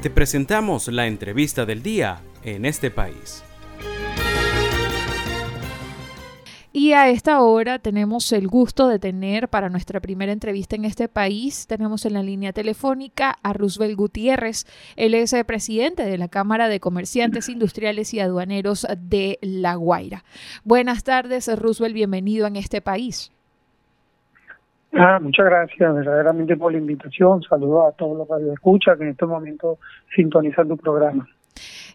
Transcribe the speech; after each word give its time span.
Te 0.00 0.10
presentamos 0.10 0.86
la 0.86 1.08
entrevista 1.08 1.66
del 1.66 1.82
día 1.82 2.20
en 2.44 2.64
este 2.66 2.88
país. 2.88 3.42
Y 6.72 6.92
a 6.92 7.08
esta 7.08 7.42
hora 7.42 7.80
tenemos 7.80 8.30
el 8.30 8.46
gusto 8.46 8.86
de 8.86 9.00
tener 9.00 9.48
para 9.48 9.70
nuestra 9.70 9.98
primera 9.98 10.30
entrevista 10.30 10.76
en 10.76 10.84
este 10.84 11.08
país, 11.08 11.66
tenemos 11.66 12.04
en 12.06 12.12
la 12.12 12.22
línea 12.22 12.52
telefónica 12.52 13.36
a 13.42 13.52
Roosevelt 13.52 13.96
Gutiérrez. 13.96 14.66
Él 14.94 15.14
es 15.14 15.32
el 15.32 15.44
presidente 15.44 16.04
de 16.04 16.16
la 16.16 16.28
Cámara 16.28 16.68
de 16.68 16.78
Comerciantes 16.78 17.48
Industriales 17.48 18.14
y 18.14 18.20
Aduaneros 18.20 18.86
de 18.96 19.40
La 19.42 19.74
Guaira. 19.74 20.24
Buenas 20.62 21.02
tardes, 21.02 21.48
Roosevelt, 21.58 21.96
bienvenido 21.96 22.46
en 22.46 22.54
este 22.54 22.80
país. 22.80 23.32
Ah, 24.98 25.18
muchas 25.20 25.46
gracias 25.46 25.94
verdaderamente 25.94 26.56
por 26.56 26.72
la 26.72 26.78
invitación. 26.78 27.42
Saludos 27.42 27.84
a 27.88 27.96
todos 27.96 28.18
los 28.18 28.26
que 28.26 28.52
escuchan 28.52 28.98
que 28.98 29.04
en 29.04 29.10
este 29.10 29.26
momento 29.26 29.78
sintonizan 30.14 30.68
tu 30.68 30.76
programa. 30.76 31.26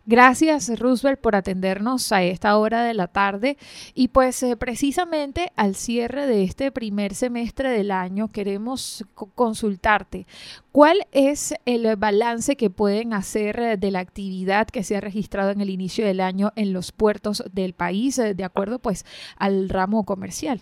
Gracias, 0.05 0.77
Roosevelt, 0.79 1.21
por 1.21 1.33
atendernos 1.33 2.11
a 2.11 2.23
esta 2.23 2.57
hora 2.57 2.83
de 2.83 2.93
la 2.93 3.07
tarde. 3.07 3.57
Y 3.93 4.09
pues 4.09 4.43
eh, 4.43 4.57
precisamente 4.57 5.53
al 5.55 5.75
cierre 5.75 6.27
de 6.27 6.43
este 6.43 6.73
primer 6.73 7.13
semestre 7.15 7.69
del 7.69 7.89
año 7.89 8.27
queremos 8.27 9.05
consultarte 9.35 10.27
cuál 10.73 11.07
es 11.13 11.55
el 11.65 11.95
balance 11.95 12.57
que 12.57 12.69
pueden 12.69 13.13
hacer 13.13 13.59
eh, 13.59 13.77
de 13.77 13.91
la 13.91 13.99
actividad 13.99 14.67
que 14.67 14.83
se 14.83 14.97
ha 14.97 15.01
registrado 15.01 15.51
en 15.51 15.61
el 15.61 15.69
inicio 15.69 16.05
del 16.05 16.19
año 16.19 16.51
en 16.57 16.73
los 16.73 16.91
puertos 16.91 17.41
del 17.53 17.73
país, 17.73 18.19
eh, 18.19 18.33
de 18.33 18.43
acuerdo 18.43 18.79
pues 18.79 19.05
al 19.37 19.69
ramo 19.69 20.03
comercial. 20.03 20.59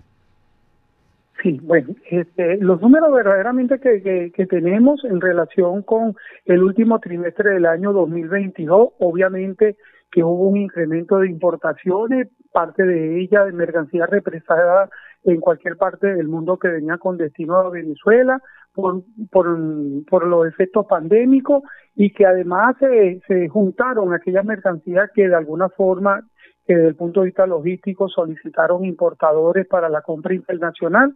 Sí, 1.42 1.60
bueno, 1.64 1.96
este, 2.10 2.58
los 2.58 2.80
números 2.82 3.12
verdaderamente 3.12 3.80
que, 3.80 4.32
que, 4.32 4.46
tenemos 4.46 5.04
en 5.04 5.20
relación 5.20 5.82
con 5.82 6.16
el 6.46 6.62
último 6.62 7.00
trimestre 7.00 7.56
del 7.56 7.66
año 7.66 7.94
2022, 7.94 8.90
obviamente 9.00 9.76
que 10.12 10.24
hubo 10.24 10.50
un 10.50 10.58
incremento 10.58 11.18
de 11.18 11.30
importaciones, 11.30 12.28
parte 12.52 12.84
de 12.84 13.22
ella 13.22 13.46
de 13.46 13.54
mercancía 13.54 14.06
represada 14.06 14.90
en 15.24 15.40
cualquier 15.40 15.78
parte 15.78 16.14
del 16.14 16.28
mundo 16.28 16.60
que 16.60 16.68
venía 16.68 16.98
con 16.98 17.18
destino 17.18 17.56
a 17.56 17.70
Venezuela 17.70 18.40
por, 18.74 19.02
por, 19.32 19.58
por 20.10 20.28
los 20.28 20.48
efectos 20.48 20.86
pandémicos 20.86 21.64
y 21.96 22.14
que 22.14 22.26
además 22.26 22.76
se, 22.80 23.22
se 23.28 23.48
juntaron 23.48 24.14
aquellas 24.14 24.46
mercancías 24.46 25.10
que 25.16 25.28
de 25.28 25.36
alguna 25.36 25.70
forma 25.70 26.22
que 26.72 26.78
desde 26.78 26.88
el 26.88 26.96
punto 26.96 27.20
de 27.20 27.26
vista 27.26 27.46
logístico 27.46 28.08
solicitaron 28.08 28.86
importadores 28.86 29.68
para 29.68 29.90
la 29.90 30.02
compra 30.02 30.34
internacional 30.34 31.14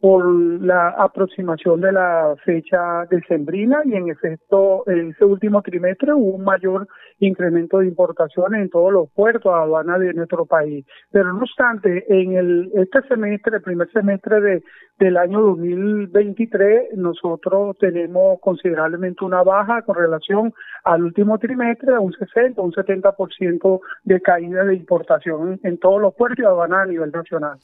por 0.00 0.24
la 0.62 0.90
aproximación 0.90 1.80
de 1.80 1.92
la 1.92 2.34
fecha 2.44 3.04
decembrina 3.10 3.82
y 3.84 3.94
en 3.94 4.08
efecto 4.08 4.84
en 4.86 5.10
ese 5.10 5.24
último 5.24 5.60
trimestre 5.62 6.12
hubo 6.12 6.36
un 6.36 6.44
mayor 6.44 6.86
incremento 7.18 7.78
de 7.78 7.86
importaciones 7.86 8.62
en 8.62 8.70
todos 8.70 8.92
los 8.92 9.10
puertos 9.10 9.52
aduanas 9.52 9.98
de 9.98 10.14
nuestro 10.14 10.46
país. 10.46 10.86
Pero 11.10 11.32
no 11.32 11.40
obstante, 11.40 12.04
en 12.08 12.36
el 12.36 12.70
este 12.74 13.02
semestre, 13.08 13.56
el 13.56 13.62
primer 13.62 13.90
semestre 13.90 14.40
de, 14.40 14.62
del 15.00 15.16
año 15.16 15.40
2023, 15.40 16.96
nosotros 16.96 17.76
tenemos 17.78 18.38
considerablemente 18.40 19.24
una 19.24 19.42
baja 19.42 19.82
con 19.82 19.96
relación 19.96 20.52
al 20.84 21.02
último 21.02 21.38
trimestre, 21.38 21.98
un 21.98 22.12
60, 22.12 22.62
un 22.62 22.72
70% 22.72 23.80
de 24.04 24.20
caída 24.20 24.64
de 24.64 24.76
importación 24.76 25.58
en 25.64 25.78
todos 25.78 26.00
los 26.00 26.14
puertos 26.14 26.38
y 26.38 26.44
aduanas 26.46 26.84
a 26.84 26.86
nivel 26.86 27.10
nacional. 27.10 27.58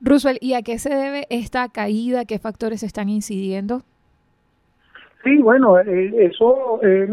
Roosevelt, 0.00 0.42
¿y 0.42 0.54
a 0.54 0.62
qué 0.62 0.78
se 0.78 0.94
debe 0.94 1.26
esta 1.30 1.68
caída? 1.68 2.24
¿Qué 2.24 2.38
factores 2.38 2.82
están 2.82 3.08
incidiendo? 3.08 3.82
Sí, 5.26 5.38
bueno, 5.38 5.76
eh, 5.80 6.28
eso 6.30 6.80
es, 6.82 7.08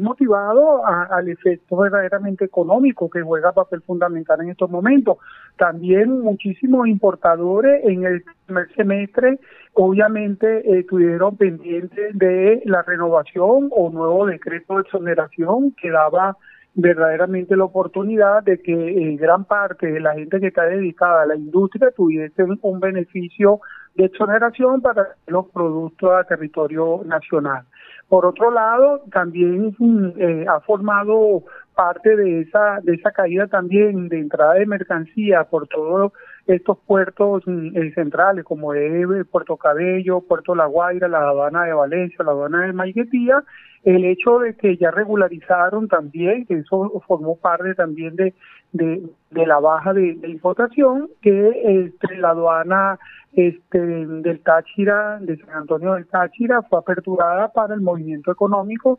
motivado 0.00 0.86
al 0.86 1.28
efecto 1.28 1.76
verdaderamente 1.76 2.46
económico 2.46 3.10
que 3.10 3.20
juega 3.20 3.52
papel 3.52 3.82
fundamental 3.82 4.40
en 4.40 4.48
estos 4.48 4.70
momentos. 4.70 5.18
También 5.58 6.20
muchísimos 6.20 6.88
importadores 6.88 7.84
en 7.84 8.04
el 8.06 8.24
primer 8.46 8.74
semestre 8.74 9.38
obviamente 9.74 10.58
eh, 10.60 10.80
estuvieron 10.80 11.36
pendientes 11.36 12.16
de 12.18 12.62
la 12.64 12.82
renovación 12.82 13.68
o 13.70 13.90
nuevo 13.90 14.26
decreto 14.26 14.76
de 14.76 14.80
exoneración 14.82 15.72
que 15.72 15.90
daba 15.90 16.36
verdaderamente 16.74 17.56
la 17.56 17.64
oportunidad 17.64 18.42
de 18.44 18.60
que 18.60 18.72
eh, 18.72 19.16
gran 19.16 19.44
parte 19.44 19.90
de 19.90 20.00
la 20.00 20.14
gente 20.14 20.40
que 20.40 20.48
está 20.48 20.64
dedicada 20.64 21.22
a 21.22 21.26
la 21.26 21.36
industria 21.36 21.90
tuviese 21.90 22.44
un 22.62 22.80
beneficio 22.80 23.60
de 23.96 24.04
exoneración 24.04 24.80
para 24.80 25.08
los 25.26 25.46
productos 25.48 26.10
a 26.12 26.24
territorio 26.24 27.02
nacional. 27.04 27.64
Por 28.08 28.26
otro 28.26 28.50
lado, 28.50 29.02
también 29.12 29.74
mm, 29.78 30.12
eh, 30.16 30.46
ha 30.48 30.60
formado 30.60 31.44
parte 31.74 32.16
de 32.16 32.42
esa 32.42 32.80
de 32.82 32.94
esa 32.94 33.12
caída 33.12 33.46
también 33.46 34.08
de 34.08 34.18
entrada 34.18 34.54
de 34.54 34.66
mercancía 34.66 35.44
por 35.44 35.66
todos 35.68 36.12
estos 36.46 36.78
puertos 36.86 37.42
mm, 37.46 37.76
eh, 37.76 37.92
centrales 37.94 38.44
como 38.44 38.74
es 38.74 39.06
Puerto 39.28 39.56
Cabello, 39.56 40.20
Puerto 40.20 40.54
La 40.54 40.66
Guaira, 40.66 41.08
la 41.08 41.20
aduana 41.20 41.64
de 41.64 41.72
Valencia, 41.72 42.24
la 42.24 42.32
aduana 42.32 42.66
de 42.66 42.72
Maiguetía, 42.72 43.42
el 43.84 44.04
hecho 44.04 44.38
de 44.40 44.54
que 44.56 44.76
ya 44.76 44.90
regularizaron 44.90 45.88
también, 45.88 46.44
que 46.46 46.54
eso 46.54 47.02
formó 47.06 47.36
parte 47.36 47.74
también 47.74 48.14
de, 48.16 48.34
de, 48.72 49.46
la 49.46 49.58
baja 49.58 49.94
de, 49.94 50.18
importación, 50.24 51.08
que 51.22 51.84
este, 51.86 52.16
la 52.16 52.30
aduana 52.30 52.98
este, 53.32 53.78
del 53.78 54.40
Táchira, 54.40 55.18
de 55.20 55.38
San 55.38 55.50
Antonio 55.50 55.94
del 55.94 56.06
Táchira, 56.06 56.62
fue 56.62 56.78
aperturada 56.78 57.48
para 57.52 57.74
el 57.74 57.80
movimiento 57.80 58.30
económico, 58.30 58.98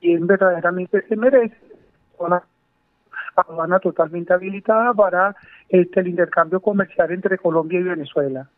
y 0.00 0.16
verdaderamente 0.16 1.02
se 1.06 1.16
merece 1.16 1.56
aduana 3.36 3.78
totalmente 3.78 4.32
habilitada 4.32 4.92
para 4.94 5.36
este, 5.68 6.00
el 6.00 6.08
intercambio 6.08 6.60
comercial 6.60 7.10
entre 7.12 7.38
Colombia 7.38 7.80
y 7.80 7.84
Venezuela. 7.84 8.48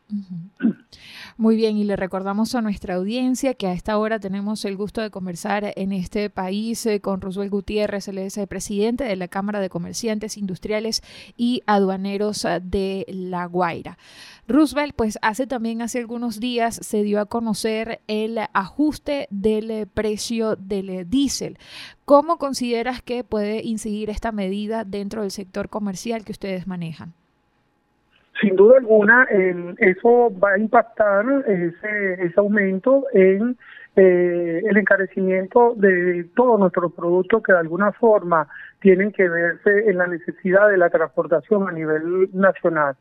Muy 1.37 1.57
bien, 1.57 1.77
y 1.77 1.85
le 1.85 1.97
recordamos 1.97 2.55
a 2.55 2.63
nuestra 2.63 2.95
audiencia 2.95 3.55
que 3.55 3.67
a 3.67 3.73
esta 3.73 3.99
hora 3.99 4.19
tenemos 4.19 4.65
el 4.65 4.77
gusto 4.77 5.01
de 5.01 5.11
conversar 5.11 5.73
en 5.77 5.93
este 5.93 6.31
país 6.31 6.87
eh, 6.87 7.01
con 7.01 7.21
Roosevelt 7.21 7.53
Gutiérrez, 7.53 8.09
el 8.09 8.47
presidente 8.47 9.05
de 9.05 9.17
la 9.17 9.29
Cámara 9.29 9.61
de 9.61 9.69
Comerciantes 9.69 10.37
Industriales 10.37 11.03
y 11.37 11.63
Aduaneros 11.67 12.45
eh, 12.45 12.61
de 12.63 13.05
La 13.09 13.47
Guaira. 13.47 13.99
Roosevelt, 14.49 14.95
pues 14.95 15.19
hace 15.23 15.47
también 15.47 15.83
hace 15.83 15.99
algunos 15.99 16.39
días 16.39 16.79
se 16.81 17.03
dio 17.03 17.21
a 17.21 17.27
conocer 17.27 18.01
el 18.07 18.39
ajuste 18.53 19.27
del 19.31 19.89
precio 19.89 20.55
del 20.57 21.11
diésel. 21.11 21.59
¿Cómo 22.05 22.39
consideras 22.39 23.03
que 23.03 23.25
puede 23.25 23.65
incidir 23.65 24.11
esta 24.11 24.31
medida 24.31 24.66
dentro 24.85 25.23
del 25.23 25.31
sector 25.31 25.69
comercial 25.69 26.25
que 26.25 26.33
ustedes 26.33 26.67
manejan? 26.67 27.13
Sin 28.41 28.55
duda 28.55 28.79
alguna, 28.79 29.27
eso 29.79 30.31
va 30.39 30.53
a 30.53 30.59
impactar 30.59 31.25
ese, 31.47 32.15
ese 32.23 32.35
aumento 32.37 33.05
en 33.15 33.57
eh, 33.97 34.63
el 34.63 34.77
encarecimiento 34.77 35.75
de 35.75 36.29
todos 36.37 36.61
nuestros 36.61 36.93
productos 36.93 37.43
que 37.43 37.53
de 37.53 37.61
alguna 37.61 37.93
forma 37.93 38.47
tienen 38.81 39.11
que 39.11 39.27
verse 39.27 39.89
en 39.89 39.97
la 39.97 40.07
necesidad 40.07 40.69
de 40.69 40.77
la 40.77 40.91
transportación 40.91 41.67
a 41.67 41.73
nivel 41.73 42.29
nacional 42.35 42.97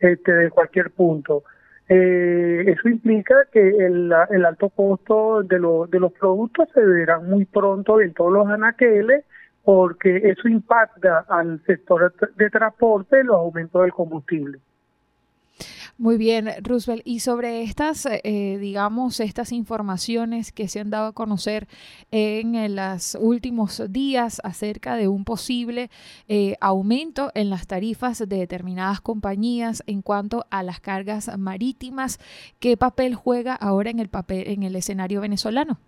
este, 0.00 0.32
de 0.32 0.50
cualquier 0.50 0.90
punto. 0.90 1.42
Eh, 1.90 2.64
eso 2.66 2.88
implica 2.88 3.34
que 3.52 3.60
el, 3.60 4.10
el 4.30 4.44
alto 4.46 4.70
costo 4.70 5.42
de, 5.42 5.58
de 5.90 6.00
los 6.00 6.12
productos 6.12 6.68
se 6.72 6.80
verá 6.80 7.18
muy 7.18 7.44
pronto 7.44 8.00
en 8.00 8.14
todos 8.14 8.32
los 8.32 8.46
anaqueles 8.48 9.24
porque 9.68 10.16
eso 10.24 10.48
impacta 10.48 11.26
al 11.28 11.62
sector 11.66 12.14
de 12.36 12.48
transporte 12.48 13.22
los 13.22 13.36
aumentos 13.36 13.82
del 13.82 13.92
combustible. 13.92 14.60
Muy 15.98 16.16
bien, 16.16 16.48
Roosevelt. 16.62 17.02
Y 17.04 17.20
sobre 17.20 17.60
estas, 17.64 18.06
eh, 18.06 18.56
digamos, 18.58 19.20
estas 19.20 19.52
informaciones 19.52 20.52
que 20.52 20.68
se 20.68 20.80
han 20.80 20.88
dado 20.88 21.08
a 21.08 21.12
conocer 21.12 21.68
en, 22.10 22.76
los 22.76 23.14
últimos 23.20 23.82
días 23.92 24.40
acerca 24.42 24.96
de 24.96 25.06
un 25.06 25.26
posible 25.26 25.90
eh, 26.28 26.56
aumento 26.62 27.30
en 27.34 27.50
las 27.50 27.66
tarifas 27.66 28.20
de 28.20 28.38
determinadas 28.38 29.02
compañías 29.02 29.82
en 29.86 30.00
cuanto 30.00 30.46
a 30.50 30.62
las 30.62 30.80
cargas 30.80 31.30
marítimas, 31.36 32.20
¿qué 32.58 32.78
papel 32.78 33.14
juega 33.14 33.54
ahora 33.54 33.90
en 33.90 33.98
el 33.98 34.08
papel 34.08 34.48
en 34.48 34.62
el 34.62 34.76
escenario 34.76 35.20
venezolano? 35.20 35.78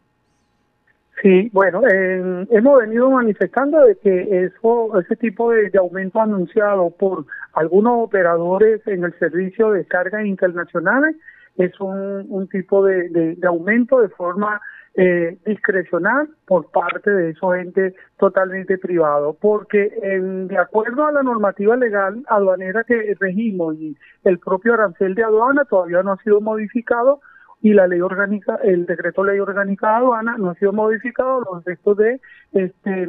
Sí, 1.23 1.51
bueno, 1.53 1.83
hemos 1.87 2.81
venido 2.81 3.11
manifestando 3.11 3.85
de 3.85 3.97
que 3.97 4.45
eso, 4.45 4.99
ese 5.01 5.17
tipo 5.17 5.51
de, 5.51 5.71
aumento 5.79 6.19
anunciado 6.19 6.91
por 6.91 7.27
algunos 7.53 8.05
operadores 8.05 8.81
en 8.87 9.05
el 9.05 9.13
servicio 9.19 9.73
de 9.73 9.85
cargas 9.85 10.25
internacionales 10.25 11.17
es 11.59 11.79
un, 11.79 12.49
tipo 12.51 12.83
de, 12.87 13.37
aumento 13.47 14.01
de 14.01 14.09
forma 14.09 14.63
eh, 14.95 15.37
discrecional 15.45 16.31
por 16.47 16.71
parte 16.71 17.11
de 17.11 17.31
esos 17.31 17.55
entes 17.55 17.95
totalmente 18.19 18.79
privados, 18.79 19.37
porque 19.41 19.91
de 19.91 20.59
acuerdo 20.59 21.05
a 21.05 21.13
la 21.13 21.23
normativa 21.23 21.77
legal 21.77 22.25
aduanera 22.29 22.83
que 22.85 23.15
regimos 23.21 23.77
y 23.77 23.95
el 24.25 24.39
propio 24.39 24.73
arancel 24.73 25.15
de 25.15 25.25
aduana 25.25 25.67
todavía 25.67 26.03
no 26.03 26.13
ha 26.13 26.23
sido 26.23 26.41
modificado, 26.41 27.21
y 27.63 27.75
la 27.75 27.87
ley 27.87 28.01
orgánica, 28.01 28.59
el 28.63 28.87
decreto 28.87 29.23
ley 29.23 29.39
orgánica 29.39 29.89
de 29.89 29.97
aduana 29.97 30.37
no 30.39 30.51
ha 30.51 30.55
sido 30.55 30.73
modificado 30.73 31.41
los 31.41 31.61
efectos 31.61 31.97
de 31.99 32.21
este, 32.53 33.09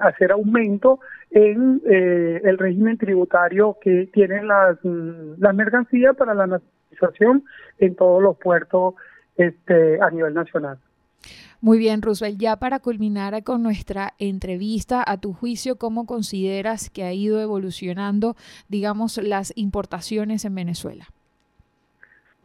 hacer 0.00 0.32
aumento 0.32 1.00
en 1.30 1.80
eh, 1.88 2.40
el 2.44 2.58
régimen 2.58 2.98
tributario 2.98 3.76
que 3.80 4.08
tienen 4.12 4.48
las, 4.48 4.78
las 4.82 5.54
mercancías 5.54 6.16
para 6.16 6.34
la 6.34 6.46
nacionalización 6.46 7.44
en 7.78 7.94
todos 7.94 8.22
los 8.22 8.36
puertos 8.36 8.94
este, 9.36 10.00
a 10.00 10.10
nivel 10.10 10.34
nacional. 10.34 10.78
Muy 11.60 11.78
bien, 11.78 12.02
Roosevelt, 12.02 12.38
ya 12.38 12.56
para 12.56 12.80
culminar 12.80 13.42
con 13.42 13.62
nuestra 13.62 14.12
entrevista, 14.18 15.02
a 15.06 15.18
tu 15.18 15.32
juicio, 15.32 15.76
¿cómo 15.76 16.04
consideras 16.04 16.90
que 16.90 17.04
ha 17.04 17.12
ido 17.12 17.40
evolucionando, 17.40 18.36
digamos, 18.68 19.16
las 19.18 19.52
importaciones 19.56 20.44
en 20.44 20.54
Venezuela? 20.54 21.06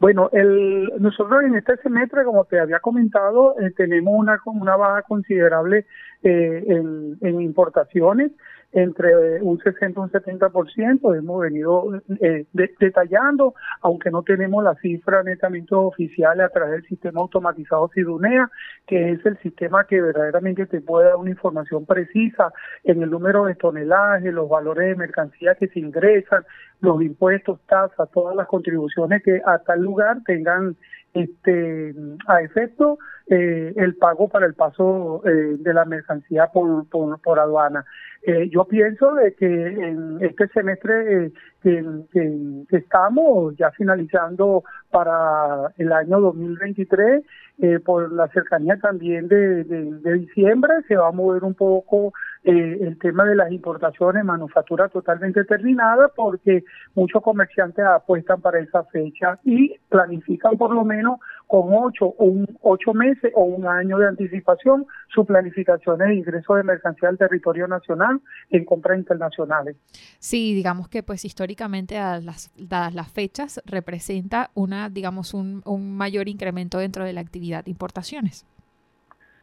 Bueno, 0.02 0.30
el, 0.32 0.92
nosotros 0.98 1.44
en 1.44 1.54
este 1.54 1.76
semestre, 1.76 2.24
como 2.24 2.44
te 2.44 2.58
había 2.58 2.80
comentado, 2.80 3.54
eh, 3.60 3.70
tenemos 3.76 4.12
una, 4.16 4.36
una 4.46 4.74
baja 4.74 5.02
considerable 5.02 5.86
eh, 6.24 6.64
en, 6.66 7.18
en 7.20 7.40
importaciones 7.40 8.32
entre 8.72 9.42
un 9.42 9.58
60 9.58 10.00
y 10.00 10.02
un 10.02 10.10
70%. 10.10 11.16
Hemos 11.16 11.40
venido 11.40 12.02
eh, 12.20 12.46
detallando, 12.52 13.54
aunque 13.80 14.10
no 14.10 14.22
tenemos 14.22 14.64
la 14.64 14.74
cifra 14.76 15.22
netamente 15.22 15.74
oficial 15.74 16.40
a 16.40 16.48
través 16.48 16.72
del 16.72 16.88
sistema 16.88 17.20
automatizado 17.20 17.90
Sidunea, 17.94 18.50
que 18.86 19.12
es 19.12 19.26
el 19.26 19.38
sistema 19.38 19.84
que 19.84 20.00
verdaderamente 20.00 20.66
te 20.66 20.80
puede 20.80 21.08
dar 21.08 21.16
una 21.16 21.30
información 21.30 21.86
precisa 21.86 22.52
en 22.84 23.02
el 23.02 23.10
número 23.10 23.44
de 23.44 23.54
toneladas, 23.54 24.22
los 24.22 24.48
valores 24.48 24.88
de 24.88 24.96
mercancía 24.96 25.54
que 25.54 25.68
se 25.68 25.78
ingresan, 25.78 26.44
los 26.80 27.02
impuestos, 27.02 27.60
tasas, 27.66 28.10
todas 28.12 28.34
las 28.34 28.46
contribuciones 28.46 29.22
que 29.22 29.40
a 29.44 29.58
tal 29.58 29.82
lugar 29.82 30.18
tengan 30.24 30.76
este 31.14 31.94
a 32.26 32.40
efecto 32.40 32.98
eh, 33.26 33.72
el 33.76 33.96
pago 33.96 34.28
para 34.28 34.46
el 34.46 34.54
paso 34.54 35.22
eh, 35.26 35.56
de 35.58 35.74
la 35.74 35.84
mercancía 35.84 36.46
por, 36.48 36.88
por, 36.88 37.20
por 37.20 37.38
aduana. 37.38 37.84
Eh, 38.24 38.48
yo 38.50 38.64
pienso 38.64 39.14
de 39.14 39.34
que 39.34 39.46
en 39.46 40.18
este 40.20 40.46
semestre 40.48 41.32
eh, 41.64 41.84
que, 42.12 42.76
estamos 42.76 43.56
ya 43.56 43.70
finalizando 43.72 44.62
para 44.90 45.72
el 45.76 45.92
año 45.92 46.20
2023, 46.20 47.24
eh, 47.58 47.80
por 47.80 48.12
la 48.12 48.28
cercanía 48.28 48.76
también 48.78 49.28
de, 49.28 49.64
de, 49.64 50.18
diciembre, 50.18 50.72
se 50.88 50.96
va 50.96 51.08
a 51.08 51.12
mover 51.12 51.44
un 51.44 51.54
poco 51.54 52.12
eh, 52.44 52.78
el 52.80 52.98
tema 52.98 53.24
de 53.24 53.36
las 53.36 53.52
importaciones, 53.52 54.24
manufactura 54.24 54.88
totalmente 54.88 55.44
terminada, 55.44 56.08
porque 56.14 56.64
muchos 56.94 57.22
comerciantes 57.22 57.84
apuestan 57.84 58.40
para 58.40 58.58
esa 58.58 58.82
fecha 58.84 59.38
y 59.44 59.76
planifican 59.88 60.56
por 60.56 60.74
lo 60.74 60.84
menos 60.84 61.20
con 61.52 61.68
ocho 61.74 62.14
un, 62.16 62.48
ocho 62.62 62.94
meses 62.94 63.30
o 63.34 63.44
un 63.44 63.66
año 63.66 63.98
de 63.98 64.08
anticipación 64.08 64.86
su 65.14 65.26
planificación 65.26 65.98
de 65.98 66.14
ingreso 66.14 66.54
de 66.54 66.62
mercancía 66.62 67.10
al 67.10 67.18
territorio 67.18 67.68
nacional 67.68 68.22
en 68.48 68.64
compras 68.64 68.96
internacionales. 68.96 69.76
Sí, 70.18 70.54
digamos 70.54 70.88
que 70.88 71.02
pues 71.02 71.26
históricamente 71.26 71.96
dadas 71.96 72.50
las, 72.56 72.94
las 72.94 73.12
fechas 73.12 73.60
representa 73.66 74.50
una, 74.54 74.88
digamos, 74.88 75.34
un, 75.34 75.60
un 75.66 75.94
mayor 75.94 76.26
incremento 76.26 76.78
dentro 76.78 77.04
de 77.04 77.12
la 77.12 77.20
actividad 77.20 77.66
de 77.66 77.70
importaciones. 77.70 78.46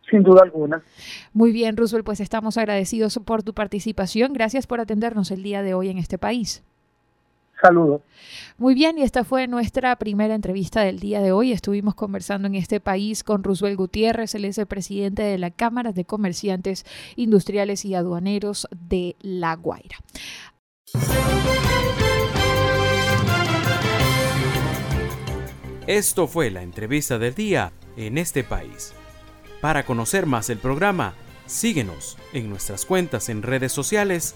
Sin 0.10 0.24
duda 0.24 0.42
alguna. 0.42 0.82
Muy 1.32 1.52
bien, 1.52 1.78
Roosevelt, 1.78 2.08
pues 2.08 2.22
estamos 2.22 2.58
agradecidos 2.58 3.20
por 3.24 3.44
tu 3.44 3.54
participación. 3.54 4.34
Gracias 4.34 4.66
por 4.66 4.80
atendernos 4.80 5.30
el 5.30 5.44
día 5.44 5.62
de 5.62 5.76
hoy 5.76 5.90
en 5.90 6.00
este 6.00 6.18
país. 6.18 6.64
Saludos. 7.62 8.02
Muy 8.58 8.74
bien, 8.74 8.98
y 8.98 9.04
esta 9.04 9.24
fue 9.24 9.48
nuestra 9.48 9.96
primera 9.98 10.36
entrevista 10.36 10.82
del 10.82 11.00
día 11.00 11.22
de 11.22 11.32
hoy. 11.32 11.52
Estuvimos 11.52 11.96
conversando 11.96 12.48
en 12.48 12.56
este 12.56 12.80
país 12.80 13.24
con 13.24 13.44
Roosevelt 13.44 13.78
Gutiérrez, 13.78 14.34
él 14.36 14.46
es 14.46 14.58
el 14.58 14.66
presidente 14.66 15.24
de 15.24 15.38
la 15.38 15.52
Cámara 15.52 15.92
de 15.92 16.06
Comerciantes 16.06 16.86
Industriales 17.16 17.84
y 17.86 17.96
Aduaneros 17.96 18.68
de 18.72 19.16
La 19.22 19.56
Guaira. 19.56 19.98
Esto 25.88 26.28
fue 26.28 26.52
la 26.52 26.62
entrevista 26.62 27.18
del 27.18 27.34
día 27.34 27.72
en 27.98 28.18
este 28.18 28.44
país. 28.44 28.94
Para 29.60 29.86
conocer 29.86 30.28
más 30.28 30.50
el 30.50 30.60
programa, 30.60 31.16
síguenos 31.48 32.18
en 32.32 32.50
nuestras 32.50 32.86
cuentas 32.86 33.28
en 33.28 33.42
redes 33.42 33.72
sociales. 33.72 34.36